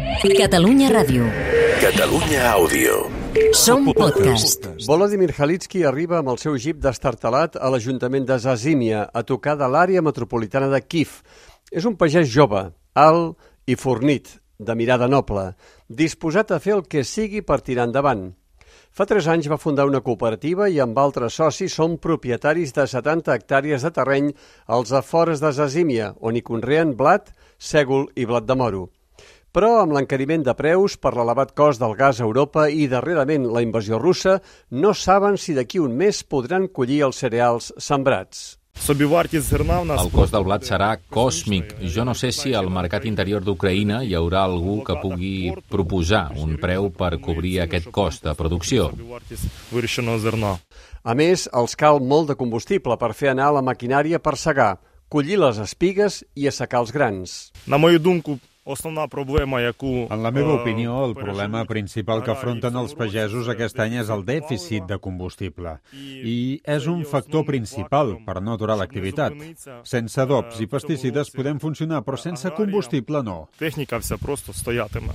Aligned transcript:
Catalunya 0.00 0.88
Ràdio. 0.88 1.26
Catalunya 1.80 2.40
Àudio. 2.52 2.94
Som 3.52 3.86
podcast. 3.92 4.66
Volodymyr 4.86 5.32
Halitsky 5.36 5.82
arriba 5.84 6.18
amb 6.20 6.30
el 6.32 6.38
seu 6.40 6.56
jeep 6.56 6.80
destartalat 6.80 7.58
a 7.60 7.68
l'Ajuntament 7.72 8.24
de 8.28 8.38
Zazimia, 8.40 9.06
a 9.12 9.22
tocar 9.22 9.56
de 9.60 9.68
l'àrea 9.68 10.02
metropolitana 10.02 10.70
de 10.72 10.80
Kiev. 10.80 11.20
És 11.72 11.84
un 11.84 11.96
pagès 12.00 12.28
jove, 12.32 12.62
alt 12.94 13.36
i 13.66 13.76
fornit, 13.76 14.38
de 14.58 14.76
mirada 14.76 15.08
noble, 15.08 15.50
disposat 15.88 16.52
a 16.52 16.60
fer 16.60 16.78
el 16.78 16.86
que 16.88 17.04
sigui 17.04 17.44
per 17.44 17.60
tirar 17.60 17.88
endavant. 17.88 18.30
Fa 18.90 19.06
tres 19.06 19.28
anys 19.30 19.50
va 19.52 19.60
fundar 19.60 19.86
una 19.86 20.00
cooperativa 20.00 20.68
i 20.68 20.80
amb 20.82 20.98
altres 20.98 21.36
socis 21.38 21.76
són 21.76 21.98
propietaris 22.02 22.72
de 22.74 22.88
70 22.88 23.36
hectàrees 23.36 23.84
de 23.86 23.92
terreny 23.94 24.32
als 24.66 24.92
afores 24.92 25.44
de 25.44 25.52
Zazimia, 25.52 26.14
on 26.20 26.36
hi 26.36 26.42
conreen 26.42 26.96
blat, 26.96 27.30
sègol 27.58 28.08
i 28.16 28.26
blat 28.26 28.48
de 28.48 28.56
moro 28.56 28.88
Però 29.55 29.79
amb 29.81 29.95
l'encariment 29.95 30.43
de 30.43 30.53
preus 30.53 30.97
per 30.97 31.13
l'elevat 31.15 31.55
cost 31.55 31.79
del 31.79 31.95
gas 31.95 32.19
a 32.19 32.27
Europa 32.27 32.67
i 32.67 32.89
darrerament 32.91 33.47
la 33.47 33.63
invasió 33.63 33.99
russa, 34.01 34.41
no 34.71 34.93
saben 34.93 35.37
si 35.37 35.55
d'aquí 35.55 35.79
un 35.79 35.95
mes 35.95 36.23
podran 36.23 36.67
collir 36.67 37.05
els 37.07 37.23
cereals 37.23 37.71
sembrats. 37.77 38.57
Собівартість 38.79 39.45
зерна 39.45 39.79
в 39.79 39.85
нас 39.85 40.01
El 40.01 40.11
cost 40.11 40.33
del 40.33 40.43
blat 40.43 40.63
serà 40.63 40.97
còsmic. 41.09 41.75
Jo 41.95 42.03
no 42.03 42.13
sé 42.13 42.31
si 42.31 42.53
al 42.53 42.69
mercat 42.69 43.05
interior 43.05 43.41
d'Ucraïna 43.41 44.03
hi 44.03 44.13
haurà 44.13 44.43
algú 44.43 44.83
que 44.83 44.97
pugui 45.01 45.53
proposar 45.69 46.35
un 46.37 46.57
preu 46.61 46.91
per 46.91 47.17
cobrir 47.19 47.61
aquest 47.61 47.89
cost 47.91 48.23
de 48.23 48.33
producció. 48.35 48.89
собівартість 48.89 49.47
вирощеного 49.71 50.19
зерна. 50.19 50.59
A 51.03 51.13
més, 51.13 51.49
els 51.53 51.75
cal 51.75 51.99
molt 51.99 52.27
de 52.27 52.35
combustible 52.35 52.97
per 52.97 53.13
fer 53.13 53.29
anar 53.29 53.53
la 53.53 53.61
maquinària 53.61 54.19
per 54.19 54.35
segar, 54.37 54.77
collir 55.09 55.37
les 55.39 55.57
espigues 55.57 56.23
i 56.35 56.47
assecar 56.47 56.79
els 56.79 56.91
grans. 56.91 57.51
На 57.67 57.77
мою 57.77 57.99
думку, 57.99 58.39
основна 58.65 59.07
проблема, 59.07 59.61
яку 59.61 60.07
En 60.09 60.23
la 60.23 60.31
meva 60.31 60.53
е, 60.53 60.61
opinió, 60.61 61.05
el 61.05 61.13
переживають 61.13 61.25
problema 61.25 61.65
principal 61.65 62.23
que 62.23 62.31
afronten 62.31 62.75
els 62.75 62.95
pagesos 62.95 63.47
aquest 63.47 63.79
any 63.79 63.99
és 64.01 64.09
el 64.09 64.25
dèficit 64.25 64.87
de 64.87 64.97
combustible. 64.97 65.79
I 65.93 66.61
és 66.63 66.87
un 66.87 67.05
factor 67.05 67.45
principal 67.45 68.17
per 68.25 68.41
no 68.41 68.53
aturar 68.53 68.77
l'activitat. 68.77 69.33
Sense 69.83 70.21
adobs 70.21 70.59
i 70.59 70.67
pesticides 70.67 71.31
podem 71.31 71.59
funcionar, 71.59 72.01
però 72.03 72.17
sense 72.17 72.49
combustible 72.57 73.23
no. 73.23 73.49
Техніка 73.59 73.99
вся 73.99 74.17
просто 74.17 74.53
стоятиме. 74.53 75.13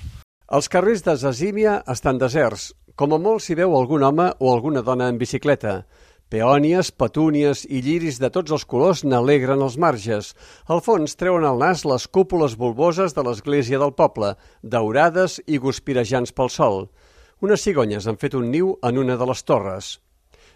Els 0.50 0.68
carrers 0.68 1.02
de 1.06 1.16
Zazimia 1.16 1.82
estan 1.86 2.18
deserts. 2.18 2.72
Com 2.94 3.12
a 3.14 3.18
molt 3.18 3.42
s'hi 3.42 3.54
veu 3.54 3.74
algun 3.76 4.02
home 4.02 4.32
o 4.38 4.52
alguna 4.52 4.82
dona 4.82 5.08
en 5.08 5.18
bicicleta. 5.18 5.84
Peònies, 6.25 6.89
petúnies 6.89 7.67
i 7.69 7.83
lliris 7.85 8.15
de 8.17 8.31
tots 8.33 8.49
els 8.55 8.63
colors 8.65 9.03
n'alegren 9.05 9.61
els 9.61 9.75
marges. 9.77 10.31
Al 10.65 10.81
fons 10.81 11.13
treuen 11.19 11.43
al 11.45 11.59
nas 11.61 11.83
les 11.85 12.07
cúpules 12.09 12.55
bulboses 12.57 13.13
de 13.13 13.21
l'església 13.27 13.77
del 13.77 13.93
poble, 13.93 14.31
daurades 14.63 15.37
i 15.45 15.59
guspirejants 15.61 16.33
pel 16.33 16.49
sol. 16.49 16.87
Unes 17.45 17.61
cigonyes 17.61 18.07
han 18.09 18.17
fet 18.17 18.33
un 18.33 18.49
niu 18.49 18.73
en 18.81 18.97
una 18.97 19.19
de 19.21 19.27
les 19.29 19.45
torres. 19.45 19.91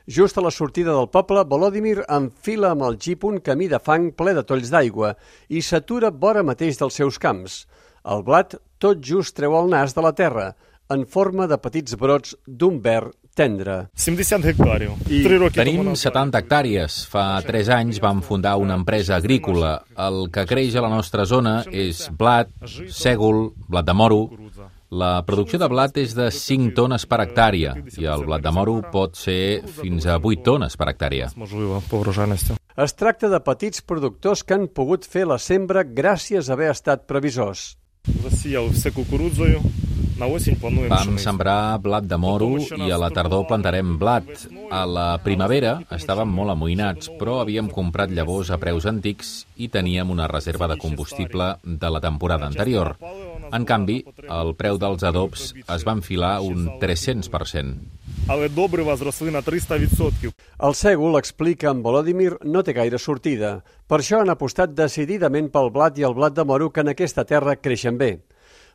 Just 0.09 0.39
a 0.39 0.41
la 0.41 0.49
sortida 0.49 0.89
del 0.89 1.11
poble, 1.13 1.45
Volodymyr 1.45 2.01
enfila 2.17 2.73
amb 2.73 2.87
el 2.87 2.97
jeep 2.97 3.29
un 3.29 3.37
camí 3.37 3.69
de 3.69 3.77
fang 3.77 4.09
ple 4.09 4.33
de 4.33 4.41
tolls 4.41 4.73
d'aigua 4.73 5.13
i 5.53 5.61
s'atura 5.61 6.09
vora 6.09 6.41
mateix 6.41 6.81
dels 6.81 6.97
seus 6.97 7.21
camps. 7.21 7.67
El 8.09 8.25
blat 8.25 8.57
tot 8.81 9.05
just 9.05 9.37
treu 9.37 9.53
el 9.59 9.69
nas 9.69 9.93
de 9.93 10.01
la 10.01 10.15
terra, 10.17 10.55
en 10.89 11.05
forma 11.05 11.45
de 11.45 11.61
petits 11.61 11.93
brots 11.93 12.33
d'un 12.47 12.81
verd 12.81 13.13
tendre. 13.38 13.86
70 13.94 14.44
гектарів. 14.44 14.90
Три 15.06 15.38
роки 15.38 15.54
тому 15.54 15.70
Tenim 15.70 15.84
назад. 15.84 15.98
70 15.98 16.34
hectàrees. 16.34 17.08
Fa 17.10 17.42
3 17.42 17.68
anys 17.68 18.00
vam 18.00 18.22
fundar 18.22 18.56
una 18.56 18.74
empresa 18.74 19.16
agrícola. 19.16 19.82
El 19.96 20.30
que 20.30 20.46
creix 20.46 20.76
a 20.76 20.80
la 20.80 20.88
nostra 20.88 21.24
zona 21.24 21.64
és 21.72 22.08
blat, 22.10 22.48
sègol, 22.88 23.52
blat 23.68 23.84
de 23.84 23.92
moro. 23.92 24.30
La 24.90 25.24
producció 25.26 25.58
de 25.58 25.68
blat 25.68 25.96
és 25.98 26.14
de 26.14 26.30
5 26.30 26.74
tones 26.74 27.06
per 27.06 27.18
hectàrea 27.24 27.74
i 27.98 28.04
el 28.06 28.22
blat 28.28 28.42
de 28.42 28.52
moro 28.54 28.76
pot 28.92 29.16
ser 29.18 29.62
fins 29.80 30.06
a 30.06 30.20
8 30.22 30.44
tones 30.44 30.76
per 30.76 30.88
hectàrea. 30.92 31.32
Можливо, 31.36 31.82
по 31.90 31.98
врожайності. 31.98 32.54
Es 32.76 32.94
tracta 32.94 33.28
de 33.28 33.40
petits 33.40 33.82
productors 33.82 34.42
que 34.42 34.54
han 34.54 34.68
pogut 34.68 35.06
fer 35.06 35.26
la 35.26 35.38
sembra 35.38 35.84
gràcies 35.84 36.48
a 36.48 36.52
haver 36.54 36.70
estat 36.70 37.06
previsors. 37.06 37.76
Засіяли 38.22 38.68
все 38.68 38.90
кукурудзою. 38.90 39.60
На 40.18 40.26
осінь 40.26 40.56
плануємо 40.56 40.94
Vam 40.94 40.98
пшеницю. 40.98 41.24
sembrar 41.24 41.78
blat 41.78 42.04
de 42.06 42.16
moro 42.16 42.48
i 42.86 42.90
a 42.90 42.98
la 42.98 43.10
tardor 43.10 43.46
plantarem 43.46 43.98
blat. 43.98 44.28
A 44.70 44.86
la 44.86 45.18
primavera 45.18 45.72
estàvem 45.90 46.28
molt 46.38 46.50
amoïnats, 46.54 47.10
però 47.18 47.40
havíem 47.42 47.68
comprat 47.68 48.10
llavors 48.10 48.50
a 48.50 48.58
preus 48.58 48.86
antics 48.86 49.46
i 49.56 49.68
teníem 49.68 50.10
una 50.10 50.26
reserva 50.28 50.66
de 50.68 50.76
combustible 50.76 51.56
de 51.64 51.88
la 51.90 52.00
temporada 52.00 52.46
anterior. 52.46 52.96
En 53.52 53.64
canvi, 53.64 54.04
el 54.40 54.54
preu 54.54 54.78
dels 54.78 55.02
adobs 55.02 55.52
es 55.76 55.82
va 55.86 55.92
enfilar 55.98 56.40
un 56.40 56.70
300%. 56.80 57.74
Але 58.28 58.48
добрива 58.48 58.96
зросли 58.96 59.30
на 59.30 59.42
300%. 59.42 60.32
El 60.58 60.74
sègol, 60.74 61.18
explica 61.18 61.70
en 61.70 61.82
Volodymyr, 61.82 62.38
no 62.44 62.62
té 62.62 62.72
gaire 62.72 62.98
sortida. 62.98 63.64
Per 63.86 63.98
això 63.98 64.20
han 64.22 64.30
apostat 64.32 64.70
decididament 64.72 65.50
pel 65.52 65.68
blat 65.74 65.98
i 65.98 66.06
el 66.08 66.14
blat 66.14 66.32
de 66.32 66.44
moro 66.44 66.70
que 66.70 66.80
en 66.80 66.88
aquesta 66.88 67.24
terra 67.24 67.56
creixen 67.56 67.98
bé. 67.98 68.12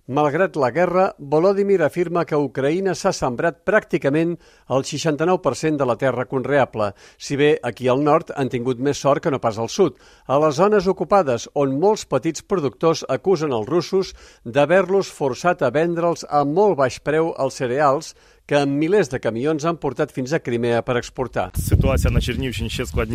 Malgrat 0.07 0.53
la 0.61 0.69
guerra, 0.69 1.05
Volodymyr 1.17 1.81
afirma 1.81 2.27
que 2.29 2.37
Ucraïna 2.37 2.93
s'ha 2.93 3.09
sembrat 3.17 3.63
pràcticament 3.65 4.35
el 4.77 4.85
69% 4.85 5.81
de 5.81 5.87
la 5.89 5.97
terra 5.97 6.27
conreable, 6.29 6.91
si 7.17 7.39
bé 7.41 7.55
aquí 7.65 7.89
al 7.89 8.05
nord 8.05 8.35
han 8.37 8.53
tingut 8.53 8.83
més 8.85 9.01
sort 9.01 9.25
que 9.25 9.33
no 9.33 9.41
pas 9.41 9.57
al 9.57 9.73
sud, 9.73 9.97
a 10.29 10.37
les 10.45 10.61
zones 10.61 10.91
ocupades 10.93 11.49
on 11.55 11.81
molts 11.81 12.05
petits 12.05 12.45
productors 12.45 13.07
acusen 13.09 13.57
els 13.57 13.65
russos 13.65 14.13
d'haver-los 14.45 15.09
forçat 15.09 15.65
a 15.65 15.73
vendre'ls 15.73 16.29
a 16.29 16.45
molt 16.45 16.77
baix 16.85 17.01
preu 17.01 17.33
els 17.41 17.57
cereals 17.57 18.13
que 18.45 18.61
amb 18.61 18.77
milers 18.77 19.09
de 19.09 19.25
camions 19.25 19.65
han 19.65 19.81
portat 19.81 20.13
fins 20.13 20.37
a 20.37 20.45
Crimea 20.45 20.85
per 20.85 20.99
exportar. 21.01 21.55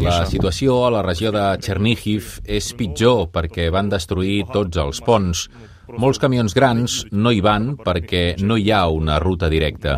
La 0.09 0.25
situació 0.25 0.85
a 0.87 0.93
la 0.97 1.05
regió 1.05 1.29
de 1.29 1.51
Chernihiv 1.61 2.39
és 2.49 2.73
pitjor 2.73 3.27
perquè 3.29 3.69
van 3.69 3.93
destruir 3.93 4.47
tots 4.49 4.81
els 4.81 5.05
ponts. 5.05 5.51
Molts 5.97 6.19
camions 6.21 6.53
grans 6.53 6.99
no 7.11 7.31
hi 7.33 7.39
van 7.41 7.71
perquè 7.81 8.35
no 8.43 8.57
hi 8.59 8.69
ha 8.71 8.83
una 8.93 9.17
ruta 9.19 9.49
directa. 9.49 9.95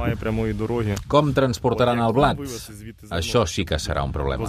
Com 1.12 1.34
transportaran 1.36 2.00
el 2.00 2.14
blat? 2.16 2.40
Això 3.12 3.44
sí 3.50 3.66
que 3.68 3.80
serà 3.82 4.06
un 4.06 4.14
problema. 4.16 4.48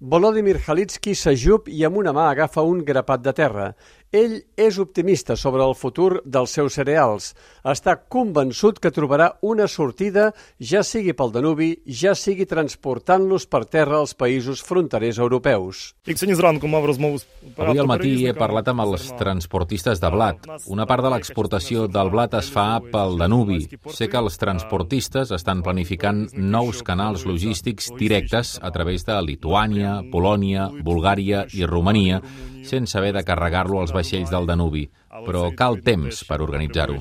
Volodymyr 0.00 0.58
Halitsky 0.66 1.14
s'ajup 1.14 1.68
i 1.70 1.84
amb 1.86 2.00
una 2.02 2.14
mà 2.16 2.28
agafa 2.32 2.64
un 2.66 2.82
grapat 2.84 3.22
de 3.22 3.36
terra 3.36 3.68
ell 4.08 4.38
és 4.56 4.78
optimista 4.80 5.34
sobre 5.36 5.60
el 5.60 5.74
futur 5.76 6.22
dels 6.24 6.54
seus 6.56 6.78
cereals. 6.78 7.34
Està 7.60 7.92
convençut 8.08 8.78
que 8.80 8.88
trobarà 8.88 9.34
una 9.44 9.66
sortida, 9.68 10.30
ja 10.56 10.80
sigui 10.80 11.12
pel 11.12 11.34
Danubi, 11.34 11.74
ja 11.84 12.14
sigui 12.16 12.46
transportant-los 12.48 13.44
per 13.52 13.66
terra 13.68 13.98
als 14.00 14.16
països 14.16 14.62
fronterers 14.64 15.20
europeus. 15.20 15.92
Avui 16.08 17.82
al 17.82 17.90
matí 17.90 18.14
he 18.24 18.32
parlat 18.32 18.72
amb 18.72 18.86
els 18.86 19.10
transportistes 19.20 20.00
de 20.00 20.12
blat. 20.16 20.48
Una 20.72 20.88
part 20.88 21.04
de 21.04 21.12
l'exportació 21.12 21.84
del 21.92 22.08
blat 22.08 22.40
es 22.40 22.48
fa 22.48 22.80
pel 22.80 23.20
Danubi. 23.20 23.66
Sé 23.92 24.08
que 24.08 24.22
els 24.22 24.40
transportistes 24.40 25.36
estan 25.36 25.60
planificant 25.60 26.30
nous 26.32 26.80
canals 26.80 27.28
logístics 27.28 27.92
directes 28.00 28.56
a 28.62 28.72
través 28.72 29.04
de 29.04 29.20
Lituània, 29.20 29.98
Polònia, 30.08 30.70
Bulgària 30.80 31.44
i 31.52 31.68
Romania, 31.68 32.22
sense 32.68 32.96
haver 32.98 33.12
de 33.16 33.24
carregar-lo 33.24 33.80
als 33.80 33.92
vaixells 33.98 34.32
del 34.32 34.48
Danubi, 34.48 34.86
però 35.26 35.48
cal 35.58 35.80
temps 35.84 36.22
per 36.28 36.40
organitzar-ho. 36.44 36.98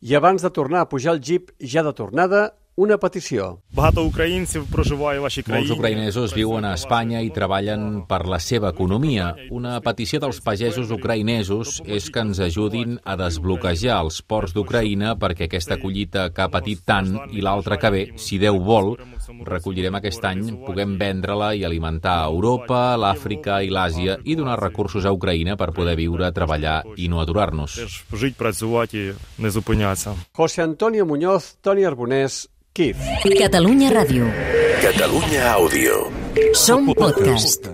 I 0.00 0.18
abans 0.18 0.44
de 0.44 0.52
tornar 0.54 0.84
a 0.84 0.88
pujar 0.90 1.16
el 1.16 1.22
jeep, 1.22 1.52
ja 1.60 1.84
de 1.86 1.94
tornada, 1.96 2.48
una 2.78 2.94
petició. 3.02 3.58
Molts 3.74 5.72
ucraïnesos 5.74 6.34
viuen 6.36 6.62
a 6.64 6.76
Espanya 6.78 7.18
i 7.26 7.32
treballen 7.34 8.04
per 8.06 8.20
la 8.30 8.38
seva 8.38 8.70
economia. 8.70 9.32
Una 9.50 9.80
petició 9.82 10.20
dels 10.22 10.38
pagesos 10.46 10.92
ucraïnesos 10.94 11.80
és 11.84 12.06
que 12.14 12.22
ens 12.22 12.38
ajudin 12.38 12.94
a 13.02 13.16
desbloquejar 13.18 13.96
els 14.04 14.20
ports 14.22 14.54
d'Ucraïna 14.54 15.16
perquè 15.18 15.48
aquesta 15.48 15.80
collita 15.82 16.28
que 16.30 16.44
ha 16.44 16.52
patit 16.52 16.84
tant 16.86 17.16
i 17.34 17.42
l'altra 17.42 17.80
que 17.82 17.90
ve, 17.90 18.02
si 18.14 18.38
Déu 18.38 18.60
vol, 18.62 18.94
recollirem 19.48 19.98
aquest 19.98 20.28
any, 20.30 20.44
puguem 20.62 20.94
vendre-la 21.00 21.50
i 21.58 21.64
alimentar 21.66 22.20
a 22.20 22.28
Europa, 22.30 22.94
l'Àfrica 22.94 23.58
i 23.66 23.72
l'Àsia 23.74 24.20
i 24.22 24.36
donar 24.38 24.60
recursos 24.62 25.02
a 25.02 25.12
Ucraïna 25.16 25.56
per 25.58 25.72
poder 25.74 25.96
viure, 25.98 26.30
treballar 26.30 26.84
i 26.94 27.10
no 27.10 27.18
aturar-nos. 27.24 27.80
José 30.38 30.62
Antonio 30.62 31.04
Muñoz, 31.06 31.56
Toni 31.60 31.82
Arbonés, 31.84 32.46
Kiev. 32.78 32.94
Catalunya 33.38 33.90
Ràdio. 33.90 34.30
Catalunya 34.78 35.50
Àudio. 35.50 36.14
Som 36.54 36.86
podcast. 36.94 37.66